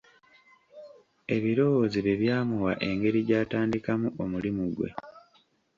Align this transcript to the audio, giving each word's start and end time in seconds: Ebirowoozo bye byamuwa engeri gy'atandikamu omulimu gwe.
Ebirowoozo 1.35 1.97
bye 2.05 2.15
byamuwa 2.21 2.71
engeri 2.87 3.19
gy'atandikamu 3.27 4.07
omulimu 4.23 4.65
gwe. 4.75 4.89